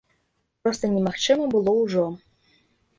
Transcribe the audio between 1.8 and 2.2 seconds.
ўжо.